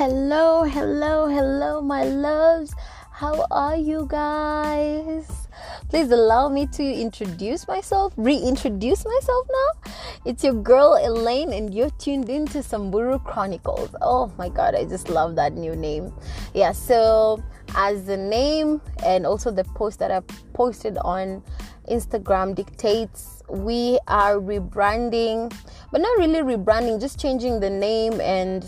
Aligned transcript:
Hello, 0.00 0.64
hello, 0.64 1.28
hello, 1.28 1.82
my 1.82 2.04
loves. 2.04 2.74
How 3.10 3.44
are 3.50 3.76
you 3.76 4.06
guys? 4.08 5.46
Please 5.90 6.10
allow 6.10 6.48
me 6.48 6.64
to 6.68 6.82
introduce 6.82 7.68
myself, 7.68 8.14
reintroduce 8.16 9.04
myself 9.04 9.46
now. 9.52 9.92
It's 10.24 10.42
your 10.42 10.54
girl 10.54 10.98
Elaine, 11.04 11.52
and 11.52 11.74
you're 11.74 11.90
tuned 11.98 12.30
in 12.30 12.48
into 12.48 12.62
Samburu 12.62 13.18
Chronicles. 13.18 13.94
Oh 14.00 14.32
my 14.38 14.48
god, 14.48 14.74
I 14.74 14.86
just 14.86 15.10
love 15.10 15.36
that 15.36 15.52
new 15.52 15.76
name. 15.76 16.14
Yeah, 16.54 16.72
so 16.72 17.42
as 17.76 18.06
the 18.06 18.16
name 18.16 18.80
and 19.04 19.26
also 19.26 19.50
the 19.50 19.64
post 19.64 19.98
that 19.98 20.10
I 20.10 20.20
posted 20.54 20.96
on 20.96 21.42
Instagram 21.90 22.54
dictates, 22.54 23.42
we 23.50 23.98
are 24.08 24.36
rebranding, 24.36 25.54
but 25.92 26.00
not 26.00 26.16
really 26.16 26.40
rebranding, 26.40 27.02
just 27.02 27.20
changing 27.20 27.60
the 27.60 27.68
name 27.68 28.18
and 28.22 28.64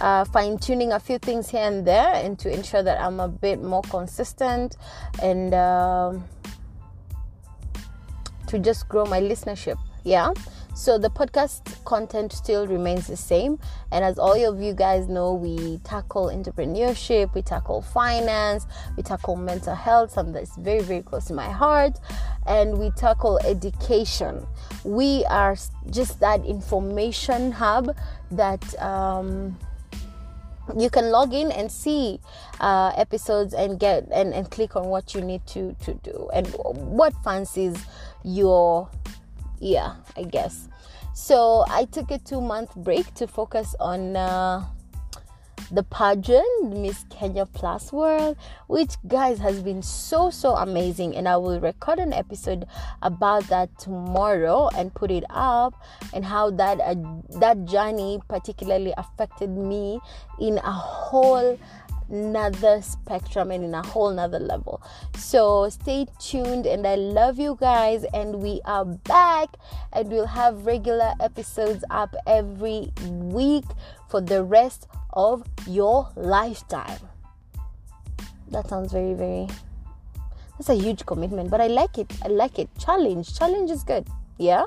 uh, 0.00 0.24
fine 0.24 0.58
tuning 0.58 0.92
a 0.92 1.00
few 1.00 1.18
things 1.18 1.50
here 1.50 1.62
and 1.62 1.86
there, 1.86 2.12
and 2.14 2.38
to 2.40 2.52
ensure 2.52 2.82
that 2.82 3.00
I'm 3.00 3.20
a 3.20 3.28
bit 3.28 3.62
more 3.62 3.82
consistent 3.82 4.76
and 5.22 5.54
um 5.54 6.24
to 8.50 8.58
just 8.58 8.88
grow 8.88 9.06
my 9.06 9.20
listenership. 9.20 9.78
Yeah. 10.02 10.32
So 10.74 10.98
the 10.98 11.10
podcast 11.10 11.84
content 11.84 12.32
still 12.32 12.66
remains 12.66 13.06
the 13.06 13.16
same. 13.16 13.60
And 13.92 14.04
as 14.04 14.18
all 14.18 14.34
of 14.44 14.60
you 14.60 14.72
guys 14.72 15.08
know, 15.08 15.34
we 15.34 15.78
tackle 15.84 16.26
entrepreneurship, 16.26 17.34
we 17.34 17.42
tackle 17.42 17.82
finance, 17.82 18.66
we 18.96 19.02
tackle 19.02 19.36
mental 19.36 19.74
health, 19.74 20.10
something 20.12 20.32
that's 20.32 20.56
very, 20.56 20.80
very 20.80 21.02
close 21.02 21.26
to 21.26 21.34
my 21.34 21.50
heart, 21.50 22.00
and 22.46 22.78
we 22.78 22.90
tackle 22.92 23.38
education. 23.44 24.46
We 24.82 25.24
are 25.26 25.56
just 25.90 26.18
that 26.20 26.44
information 26.44 27.52
hub 27.52 27.94
that. 28.32 28.82
Um, 28.82 29.58
you 30.78 30.90
can 30.90 31.10
log 31.10 31.32
in 31.34 31.50
and 31.52 31.70
see 31.70 32.20
uh, 32.60 32.92
episodes 32.96 33.54
and 33.54 33.78
get 33.78 34.08
and, 34.12 34.34
and 34.34 34.50
click 34.50 34.76
on 34.76 34.86
what 34.86 35.14
you 35.14 35.20
need 35.20 35.46
to 35.46 35.74
to 35.84 35.94
do 35.94 36.28
and 36.32 36.46
what 36.74 37.14
fancies 37.24 37.76
your 38.24 38.88
yeah 39.60 39.96
i 40.16 40.22
guess. 40.22 40.68
So 41.14 41.64
i 41.68 41.84
took 41.84 42.10
a 42.10 42.18
two 42.18 42.40
month 42.40 42.74
break 42.76 43.14
to 43.14 43.26
focus 43.26 43.74
on 43.80 44.16
uh, 44.16 44.64
the 45.70 45.82
pageant 45.82 46.74
miss 46.74 47.04
kenya 47.10 47.46
plus 47.46 47.92
world 47.92 48.36
which 48.66 48.96
guys 49.06 49.38
has 49.38 49.62
been 49.62 49.82
so 49.82 50.30
so 50.30 50.54
amazing. 50.56 51.16
And 51.16 51.28
i 51.28 51.36
will 51.36 51.60
record 51.60 51.98
an 51.98 52.12
episode 52.12 52.66
about 53.02 53.44
that 53.48 53.78
tomorrow 53.78 54.68
and 54.76 54.94
put 54.94 55.10
it 55.10 55.24
up 55.30 55.74
and 56.12 56.24
how 56.24 56.50
that 56.52 56.80
uh, 56.80 56.94
that 57.38 57.64
journey 57.64 58.20
particularly 58.28 58.94
affected 58.96 59.50
me 59.50 60.00
in 60.40 60.58
a 60.58 60.72
whole 60.72 61.58
another 62.10 62.82
spectrum 62.82 63.50
and 63.50 63.64
in 63.64 63.74
a 63.74 63.82
whole 63.82 64.10
nother 64.10 64.38
level. 64.38 64.82
So 65.16 65.68
stay 65.68 66.06
tuned 66.18 66.66
and 66.66 66.86
I 66.86 66.96
love 66.96 67.38
you 67.38 67.56
guys 67.60 68.04
and 68.12 68.42
we 68.42 68.60
are 68.64 68.84
back 68.84 69.48
and 69.92 70.10
we'll 70.10 70.26
have 70.26 70.66
regular 70.66 71.12
episodes 71.20 71.84
up 71.90 72.14
every 72.26 72.92
week 73.08 73.64
for 74.08 74.20
the 74.20 74.42
rest 74.42 74.88
of 75.12 75.46
your 75.66 76.08
lifetime. 76.16 77.00
That 78.50 78.68
sounds 78.68 78.92
very, 78.92 79.14
very 79.14 79.48
that's 80.58 80.68
a 80.68 80.74
huge 80.74 81.06
commitment, 81.06 81.50
but 81.50 81.62
I 81.62 81.68
like 81.68 81.96
it. 81.96 82.12
I 82.22 82.28
like 82.28 82.58
it. 82.58 82.68
Challenge. 82.78 83.34
Challenge 83.34 83.70
is 83.70 83.82
good. 83.82 84.06
Yeah 84.36 84.64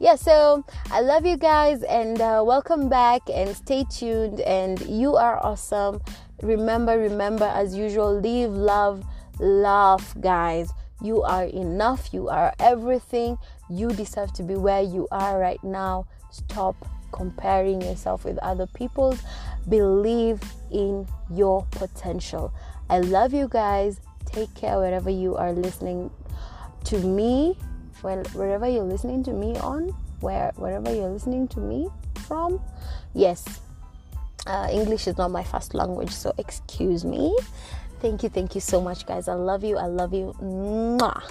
yeah 0.00 0.16
so 0.16 0.64
i 0.90 1.00
love 1.00 1.24
you 1.24 1.36
guys 1.36 1.84
and 1.84 2.20
uh, 2.20 2.42
welcome 2.44 2.88
back 2.88 3.22
and 3.32 3.56
stay 3.56 3.84
tuned 3.88 4.40
and 4.40 4.80
you 4.88 5.14
are 5.14 5.38
awesome 5.46 6.00
remember 6.44 6.98
remember 6.98 7.46
as 7.46 7.74
usual 7.74 8.20
live 8.20 8.52
love 8.52 9.04
laugh 9.38 10.14
guys. 10.20 10.70
You 11.02 11.22
are 11.22 11.44
enough. 11.44 12.12
You 12.12 12.28
are 12.28 12.54
everything. 12.58 13.38
You 13.68 13.88
deserve 13.88 14.32
to 14.34 14.42
be 14.42 14.54
where 14.54 14.82
you 14.82 15.08
are 15.10 15.38
right 15.38 15.62
now. 15.64 16.06
Stop 16.30 16.76
comparing 17.12 17.80
yourself 17.80 18.24
with 18.24 18.38
other 18.38 18.66
people's 18.66 19.22
believe 19.68 20.40
in 20.72 21.06
your 21.30 21.66
potential. 21.70 22.52
I 22.90 22.98
love 22.98 23.32
you 23.32 23.48
guys. 23.48 24.00
Take 24.26 24.52
care 24.54 24.78
wherever 24.78 25.10
you 25.10 25.36
are 25.36 25.52
listening 25.52 26.10
to 26.84 26.98
me. 26.98 27.58
Well 28.02 28.22
wherever 28.34 28.68
you're 28.68 28.84
listening 28.84 29.22
to 29.24 29.32
me 29.32 29.56
on 29.56 29.88
where 30.20 30.52
wherever 30.56 30.94
you're 30.94 31.08
listening 31.08 31.48
to 31.48 31.60
me 31.60 31.88
from. 32.26 32.60
Yes 33.14 33.60
uh, 34.46 34.68
english 34.72 35.06
is 35.06 35.16
not 35.18 35.30
my 35.30 35.44
first 35.44 35.74
language 35.74 36.10
so 36.10 36.32
excuse 36.38 37.04
me. 37.04 37.34
Thank 38.00 38.22
you 38.22 38.28
thank 38.28 38.54
you 38.54 38.60
so 38.60 38.80
much 38.80 39.06
guys. 39.06 39.28
I 39.28 39.34
love 39.34 39.64
you 39.64 39.78
i 39.78 39.86
love 39.86 40.12
you. 40.14 40.34
Mwah. 40.42 41.22